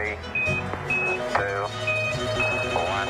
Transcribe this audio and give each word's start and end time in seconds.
Three, 0.00 0.16
two, 1.34 1.66
one. 2.72 3.08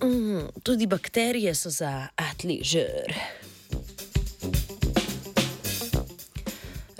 Mm, 0.00 0.48
tudi 0.62 0.86
bakterije 0.86 1.54
so 1.54 1.70
za 1.70 2.08
atli 2.16 2.60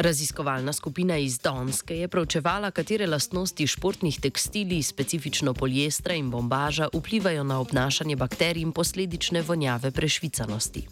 Raziskovalna 0.01 0.73
skupina 0.73 1.17
iz 1.17 1.39
Donske 1.39 1.97
je 1.97 2.09
preučevala, 2.09 2.71
katere 2.71 3.07
lastnosti 3.07 3.67
športnih 3.67 4.21
tekstilij, 4.21 4.83
specifično 4.83 5.55
poliestra 5.55 6.15
in 6.15 6.31
bombaža, 6.31 6.89
vplivajo 6.95 7.45
na 7.45 7.61
obnašanje 7.61 8.17
bakterij 8.17 8.63
in 8.63 8.73
posledične 8.73 9.43
vonjave 9.43 9.91
prešvicanosti. 9.91 10.87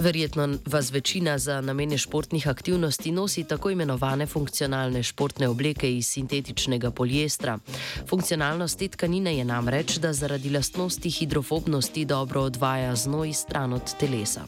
Verjetno 0.00 0.58
vas 0.66 0.92
večina 0.92 1.38
za 1.38 1.60
namene 1.60 1.98
športnih 1.98 2.48
aktivnosti 2.48 3.12
nosi 3.12 3.44
tako 3.44 3.70
imenovane 3.70 4.26
funkcionalne 4.26 5.02
športne 5.02 5.48
obleke 5.48 5.96
iz 5.96 6.06
sintetičnega 6.06 6.90
poliestra. 6.90 7.58
Funkcionalnost 8.08 8.78
te 8.78 8.88
tkanine 8.88 9.36
je 9.36 9.44
namreč, 9.44 9.98
da 9.98 10.12
zaradi 10.12 10.50
lastnosti 10.50 11.10
hidrofobnosti 11.10 12.04
dobro 12.04 12.42
odvaja 12.42 12.96
znoj 12.96 13.32
stran 13.32 13.72
od 13.72 13.94
telesa. 13.98 14.40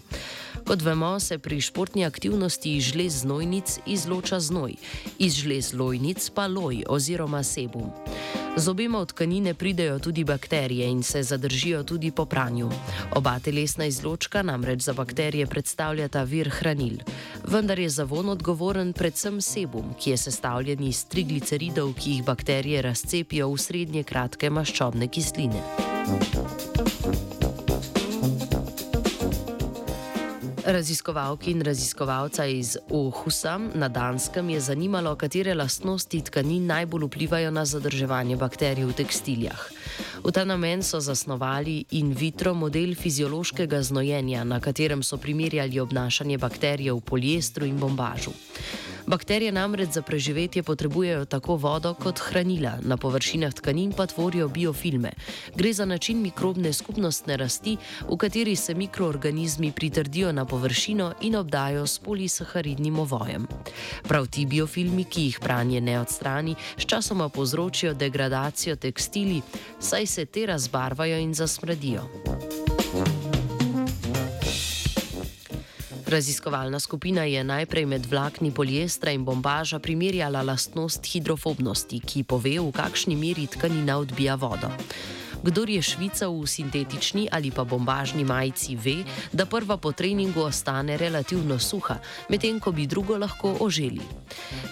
Kot 0.66 0.82
vemo, 0.82 1.20
se 1.20 1.38
pri 1.38 1.60
športni 1.60 2.04
aktivnosti 2.04 2.76
iz 2.76 2.84
žlez 2.84 3.12
znojnic 3.12 3.78
izloča 3.86 4.40
znoj, 4.40 4.74
iz 5.18 5.34
žlez 5.34 5.74
lojnic 5.74 6.30
pa 6.30 6.46
loj 6.46 6.84
oziroma 6.88 7.42
sebum. 7.42 7.90
Z 8.56 8.68
obema 8.68 8.98
od 8.98 9.08
tkanine 9.08 9.54
pridejo 9.54 9.98
tudi 9.98 10.24
bakterije 10.24 10.88
in 10.88 11.02
se 11.02 11.22
zadržijo 11.22 11.82
tudi 11.82 12.10
po 12.10 12.24
pranju. 12.24 12.70
Oba 13.16 13.38
telesna 13.38 13.84
izločka 13.84 14.42
namreč 14.42 14.80
za 14.80 14.92
bakterije 14.92 15.46
predstavljata 15.46 16.22
vir 16.22 16.50
hranil. 16.50 16.98
Vendar 17.48 17.78
je 17.78 17.88
za 17.88 18.04
von 18.04 18.28
odgovoren 18.28 18.92
predvsem 18.92 19.40
sebum, 19.40 19.94
ki 20.00 20.10
je 20.10 20.16
sestavljen 20.16 20.84
iz 20.84 21.04
trigliceridov, 21.04 21.94
ki 21.94 22.10
jih 22.10 22.24
bakterije 22.24 22.82
razcepijo 22.82 23.48
v 23.48 23.58
srednje 23.58 24.02
kratke 24.02 24.50
maščobne 24.50 25.08
kisline. 25.08 25.62
Raziskovalki 30.64 31.50
in 31.50 31.60
raziskovalca 31.62 32.44
iz 32.46 32.76
Ohusa 32.90 33.58
na 33.74 33.88
Danskem 33.88 34.50
je 34.50 34.60
zanimalo, 34.60 35.16
katere 35.16 35.54
lastnosti 35.54 36.20
tkanin 36.22 36.66
najbolj 36.66 37.04
vplivajo 37.06 37.50
na 37.50 37.64
zadrževanje 37.64 38.36
bakterij 38.36 38.84
v 38.86 38.94
tekstiljah. 38.94 39.58
V 40.22 40.30
ta 40.30 40.44
namen 40.44 40.82
so 40.82 41.00
zasnovali 41.00 41.84
in 41.90 42.14
vitro 42.14 42.54
model 42.54 42.94
fiziološkega 42.94 43.82
znojenja, 43.82 44.44
na 44.44 44.60
katerem 44.60 45.02
so 45.02 45.16
primerjali 45.16 45.80
obnašanje 45.80 46.38
bakterij 46.38 46.92
v 46.92 47.00
poliestru 47.00 47.66
in 47.66 47.78
bombažu. 47.78 48.30
Bakterije 49.06 49.52
namreč 49.52 49.88
za 49.90 50.02
preživetje 50.02 50.62
potrebujejo 50.62 51.24
tako 51.24 51.56
vodo 51.56 51.94
kot 51.94 52.18
hranila, 52.18 52.72
na 52.82 52.96
površinah 52.96 53.54
tkanin 53.54 53.92
pa 53.92 54.06
tvorijo 54.06 54.48
biofilme. 54.48 55.10
Gre 55.56 55.72
za 55.72 55.84
način 55.84 56.22
mikrobne 56.22 56.72
skupnostne 56.72 57.36
rasti, 57.36 57.76
v 58.08 58.16
kateri 58.16 58.56
se 58.56 58.74
mikroorganizmi 58.74 59.72
pritrdijo 59.72 60.32
na 60.32 60.44
površino 60.44 61.12
in 61.20 61.36
obdajo 61.36 61.86
s 61.86 61.98
polisaharidnim 61.98 62.98
ovojem. 62.98 63.46
Prav 64.02 64.26
ti 64.26 64.46
biofilmi, 64.46 65.04
ki 65.04 65.22
jih 65.22 65.38
pranje 65.40 65.80
ne 65.80 66.00
odstrani, 66.00 66.54
sčasoma 66.78 67.28
povzročijo 67.28 67.94
degradacijo 67.94 68.76
tekstili, 68.76 69.42
saj 69.80 70.06
se 70.06 70.24
te 70.24 70.46
razbarvajo 70.46 71.18
in 71.18 71.34
zasmrdijo. 71.34 72.02
Raziskovalna 76.12 76.80
skupina 76.80 77.24
je 77.24 77.44
najprej 77.44 77.86
med 77.86 78.06
vlakni 78.06 78.50
poliestra 78.52 79.10
in 79.16 79.24
bombaža 79.24 79.78
primerjala 79.78 80.42
lastnost 80.42 81.06
hidrofobnosti, 81.08 82.00
ki 82.04 82.24
pove, 82.28 82.52
v 82.60 82.68
kakšni 82.68 83.16
meri 83.16 83.46
tkanina 83.48 83.96
odbija 83.96 84.34
vodo. 84.36 84.68
Kdor 85.42 85.70
je 85.72 85.80
švical 85.82 86.36
v 86.36 86.46
sintetični 86.46 87.28
ali 87.32 87.48
pa 87.50 87.64
bombažni 87.64 88.24
majici, 88.28 88.76
ve, 88.76 89.08
da 89.32 89.46
prva 89.46 89.76
po 89.80 89.92
treningu 89.92 90.44
ostane 90.44 90.98
relativno 91.00 91.58
suha, 91.58 91.96
medtem 92.28 92.60
ko 92.60 92.76
bi 92.76 92.86
drugo 92.86 93.16
lahko 93.16 93.56
oželi. 93.64 94.04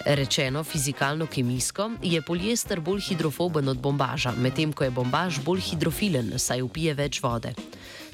Rečeno 0.05 0.61
fizikalno-kemijsko 0.61 1.91
je 2.03 2.21
poliester 2.23 2.81
bolj 2.81 3.01
hidrofoben 3.01 3.69
od 3.69 3.81
bombaža, 3.81 4.37
medtem 4.37 4.77
ko 4.77 4.85
je 4.85 4.91
bombaž 4.91 5.41
bolj 5.41 5.73
hidrofilen, 5.73 6.37
saj 6.37 6.61
upije 6.63 6.95
več 6.95 7.23
vode. 7.25 7.57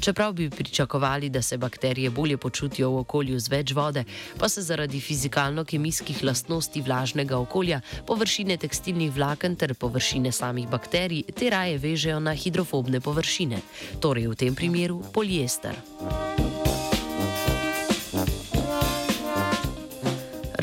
Čeprav 0.00 0.32
bi 0.32 0.50
pričakovali, 0.50 1.28
da 1.28 1.42
se 1.42 1.58
bakterije 1.58 2.10
bolje 2.10 2.36
počutijo 2.36 2.90
v 2.90 2.98
okolju 2.98 3.40
z 3.40 3.48
več 3.48 3.72
vode, 3.72 4.04
pa 4.38 4.48
se 4.48 4.62
zaradi 4.62 5.00
fizikalno-kemijskih 5.00 6.24
lastnosti 6.24 6.82
vlažnega 6.82 7.38
okolja, 7.38 7.80
površine 8.06 8.56
tekstilnih 8.56 9.12
vlaken 9.14 9.56
ter 9.56 9.74
površine 9.74 10.32
samih 10.32 10.68
bakterij 10.68 11.22
te 11.36 11.50
raje 11.50 11.78
vežejo 11.78 12.20
na 12.20 12.34
hidrofobne 12.34 13.00
površine, 13.00 13.60
torej 14.00 14.28
v 14.28 14.40
tem 14.44 14.54
primeru 14.54 15.02
poliester. 15.12 15.76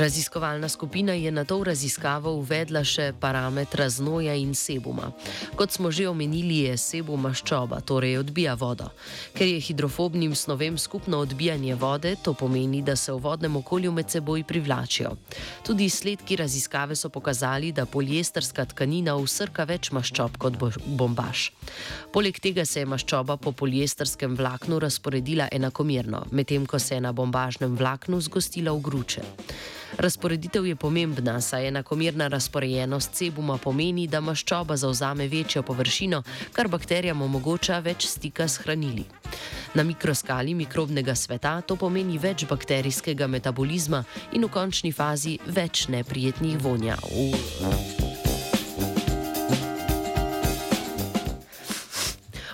Raziskovalna 0.03 0.69
skupina 0.69 1.13
je 1.13 1.31
na 1.31 1.45
to 1.45 1.61
raziskavo 1.63 2.33
uvedla 2.35 2.81
še 2.83 3.13
parametra 3.19 3.85
znoja 3.89 4.33
in 4.35 4.51
sebuma. 4.51 5.13
Kot 5.55 5.71
smo 5.71 5.91
že 5.95 6.09
omenili, 6.11 6.57
je 6.67 6.73
sebum 6.77 7.21
maščoba, 7.23 7.79
torej 7.87 8.17
odbija 8.19 8.57
vodo. 8.59 8.89
Ker 9.31 9.47
je 9.47 9.61
hidrofobnim 9.63 10.35
snovem 10.35 10.75
skupno 10.77 11.21
odbijanje 11.23 11.77
vode, 11.79 12.11
to 12.19 12.33
pomeni, 12.33 12.81
da 12.83 12.97
se 12.99 13.13
v 13.13 13.21
vodnem 13.23 13.55
okolju 13.55 13.91
med 13.95 14.11
seboj 14.11 14.43
privlačijo. 14.43 15.13
Tudi 15.63 15.87
izsledki 15.87 16.35
raziskave 16.35 16.99
so 16.99 17.07
pokazali, 17.09 17.71
da 17.71 17.85
poliesterska 17.85 18.65
tkanina 18.73 19.15
usrka 19.15 19.63
več 19.63 19.93
maščob 19.95 20.35
kot 20.35 20.59
bombaž. 20.83 21.45
Poleg 22.11 22.41
tega 22.43 22.65
se 22.67 22.83
je 22.83 22.91
maščoba 22.91 23.37
po 23.37 23.55
poliesterskem 23.55 24.35
vlaknu 24.35 24.81
razporedila 24.83 25.47
enakomerno, 25.51 26.25
medtem 26.31 26.67
ko 26.67 26.79
se 26.79 26.99
je 26.99 27.07
na 27.07 27.15
bombažnem 27.15 27.79
vlaknu 27.79 28.19
zgostila 28.19 28.75
v 28.75 28.83
gruče. 28.89 29.23
Razporeditev 29.97 30.65
je 30.65 30.75
pomembna, 30.75 31.41
saj 31.41 31.67
enakomerna 31.67 32.27
razporejenost 32.27 33.15
sebuma 33.15 33.57
pomeni, 33.57 34.07
da 34.07 34.21
maščoba 34.21 34.75
zauzame 34.75 35.27
večjo 35.27 35.63
površino, 35.63 36.23
kar 36.53 36.67
bakterijam 36.67 37.21
omogoča 37.21 37.79
več 37.79 38.07
stika 38.07 38.47
s 38.47 38.57
hranili. 38.63 39.05
Na 39.73 39.83
mikroskali 39.83 40.53
mikrobnega 40.53 41.15
sveta 41.15 41.61
to 41.61 41.75
pomeni 41.75 42.17
več 42.17 42.45
bakterijskega 42.49 43.27
metabolizma 43.27 44.03
in 44.33 44.45
v 44.45 44.51
končni 44.53 44.91
fazi 44.91 45.37
več 45.45 45.87
neprijetnih 45.87 46.57
vonjav. 46.61 48.12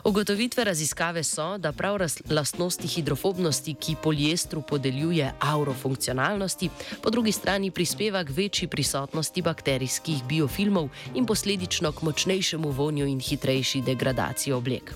Ugotovitve 0.09 0.64
raziskave 0.64 1.24
so, 1.24 1.58
da 1.58 1.72
prav 1.72 2.00
lastnosti 2.30 2.88
hidrofobnosti, 2.88 3.74
ki 3.74 3.96
poliestru 4.03 4.62
podeljuje 4.62 5.31
aurofunkcionalnosti, 5.40 6.70
po 7.03 7.09
drugi 7.09 7.31
strani 7.31 7.72
prispeva 7.72 8.24
k 8.24 8.30
večji 8.30 8.68
prisotnosti 8.68 9.42
bakterijskih 9.42 10.24
biofilmov 10.24 10.90
in 11.14 11.25
posledično 11.25 11.92
k 11.92 12.02
močnejšemu 12.02 12.72
vonju 12.72 13.06
in 13.06 13.20
hitrejši 13.20 13.81
degradaciji 13.81 14.53
oblek. 14.53 14.94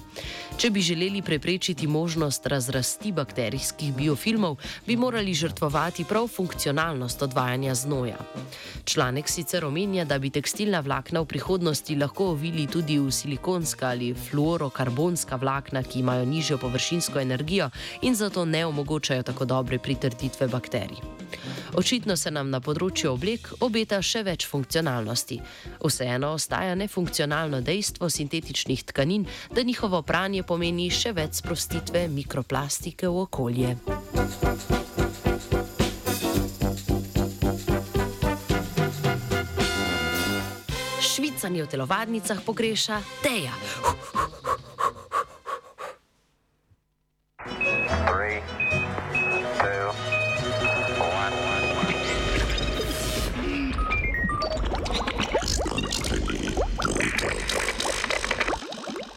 Če 0.57 0.69
bi 0.69 0.81
želeli 0.81 1.21
preprečiti 1.21 1.87
možnost 1.87 2.45
razrasti 2.47 3.11
bakterijskih 3.11 3.93
biofilmov, 3.93 4.57
bi 4.87 4.95
morali 4.95 5.33
žrtvovati 5.33 6.03
prav 6.03 6.27
funkcionalnost 6.27 7.21
odvajanja 7.21 7.75
znoja. 7.75 8.17
Članek 8.85 9.29
sicer 9.29 9.65
omenja, 9.65 10.05
da 10.05 10.19
bi 10.19 10.29
tekstilna 10.29 10.79
vlakna 10.79 11.21
v 11.21 11.25
prihodnosti 11.25 11.95
lahko 11.95 12.25
ovili 12.33 12.67
tudi 12.67 12.99
v 12.99 13.11
silikonska 13.11 13.87
ali 13.89 14.13
fluorokarbonska 14.13 15.02
karbonska 15.03 15.35
vlakna, 15.35 15.83
ki 15.83 15.99
imajo 15.99 16.25
nižjo 16.25 16.57
površinsko 16.57 17.19
energijo 17.19 17.69
in 18.01 18.15
zato 18.15 18.45
ne 18.45 18.65
omogočajo 18.65 19.23
tako 19.23 19.45
dobre 19.45 19.79
pritrditve 19.79 20.47
bakterij. 20.47 20.97
Očitno 21.75 22.15
se 22.15 22.31
nam 22.31 22.49
na 22.49 22.61
področju 22.61 23.11
oblek 23.11 23.49
obeta 23.59 23.99
še 24.01 24.23
več 24.23 24.45
funkcionalnosti. 24.47 25.41
Vseeno 25.83 26.33
ostaja 26.37 26.75
nefunkcionalno 26.75 27.59
dejstvo 27.61 28.09
sintetičnih 28.09 28.83
tkanin, 28.83 29.25
da 29.51 29.63
njihovo 29.63 30.01
pranje 30.01 30.43
pomeni 30.43 30.89
še 30.89 31.11
več 31.11 31.41
sprostitve 31.41 32.07
mikroplastike 32.07 33.07
v 33.07 33.25
okolje. 33.25 33.75
Švicanje 41.03 41.63
v 41.63 41.67
telovadnicah 41.67 42.39
pogreša 42.45 43.01
teja. 43.25 43.51
Huh, 43.83 43.99
huh. 44.13 44.42